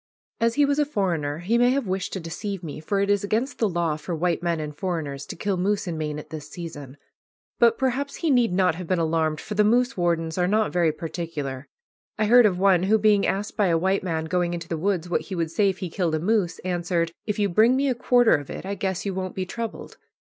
As 0.39 0.55
he 0.55 0.65
was 0.65 0.79
a 0.79 0.85
foreigner, 0.87 1.37
he 1.45 1.59
may 1.59 1.69
have 1.69 1.85
wished 1.85 2.11
to 2.13 2.19
deceive 2.19 2.63
me, 2.63 2.79
for 2.79 3.01
it 3.01 3.11
is 3.11 3.23
against 3.23 3.59
the 3.59 3.69
law 3.69 3.97
for 3.97 4.15
white 4.15 4.41
men 4.41 4.59
and 4.59 4.75
foreigners 4.75 5.27
to 5.27 5.35
kill 5.35 5.57
moose 5.57 5.85
in 5.85 5.95
Maine 5.95 6.17
at 6.17 6.31
this 6.31 6.49
season. 6.49 6.97
But 7.59 7.77
perhaps 7.77 8.15
he 8.15 8.31
need 8.31 8.51
not 8.51 8.73
have 8.73 8.87
been 8.87 8.97
alarmed, 8.97 9.39
for 9.39 9.53
the 9.53 9.63
moose 9.63 9.95
wardens 9.95 10.39
are 10.39 10.47
not 10.47 10.73
very 10.73 10.91
particular. 10.91 11.67
I 12.17 12.25
heard 12.25 12.47
of 12.47 12.57
one 12.57 12.81
who, 12.81 12.97
being 12.97 13.27
asked 13.27 13.55
by 13.55 13.67
a 13.67 13.77
white 13.77 14.01
man 14.01 14.25
going 14.25 14.55
into 14.55 14.67
the 14.67 14.75
woods 14.75 15.07
what 15.07 15.21
he 15.21 15.35
would 15.35 15.51
say 15.51 15.69
if 15.69 15.77
he 15.77 15.89
killed 15.91 16.15
a 16.15 16.19
moose, 16.19 16.57
answered, 16.65 17.11
"If 17.27 17.37
you 17.37 17.47
bring 17.47 17.75
me 17.75 17.87
a 17.87 17.93
quarter 17.93 18.33
of 18.33 18.49
it 18.49 18.65
I 18.65 18.73
guess 18.73 19.05
you 19.05 19.13
won't 19.13 19.35
be 19.35 19.45
troubled." 19.45 19.97